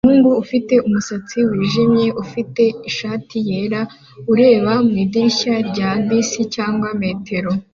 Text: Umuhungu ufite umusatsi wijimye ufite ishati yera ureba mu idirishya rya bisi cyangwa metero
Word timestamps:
Umuhungu 0.03 0.29
ufite 0.43 0.73
umusatsi 0.87 1.37
wijimye 1.49 2.07
ufite 2.23 2.63
ishati 2.89 3.35
yera 3.49 3.81
ureba 4.31 4.73
mu 4.87 4.95
idirishya 5.03 5.55
rya 5.69 5.89
bisi 6.07 6.41
cyangwa 6.55 6.89
metero 7.03 7.51